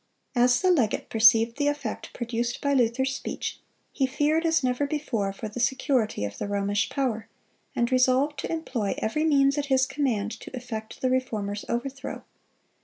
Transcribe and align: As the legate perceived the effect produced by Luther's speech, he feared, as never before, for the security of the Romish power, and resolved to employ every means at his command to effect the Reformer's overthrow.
As 0.35 0.59
the 0.61 0.71
legate 0.71 1.11
perceived 1.11 1.57
the 1.59 1.67
effect 1.67 2.11
produced 2.11 2.59
by 2.59 2.73
Luther's 2.73 3.15
speech, 3.15 3.59
he 3.91 4.07
feared, 4.07 4.47
as 4.47 4.63
never 4.63 4.87
before, 4.87 5.31
for 5.31 5.47
the 5.47 5.59
security 5.59 6.25
of 6.25 6.39
the 6.39 6.47
Romish 6.47 6.89
power, 6.89 7.29
and 7.75 7.91
resolved 7.91 8.39
to 8.39 8.51
employ 8.51 8.95
every 8.97 9.25
means 9.25 9.59
at 9.59 9.67
his 9.67 9.85
command 9.85 10.31
to 10.39 10.49
effect 10.57 11.01
the 11.01 11.11
Reformer's 11.11 11.65
overthrow. 11.69 12.23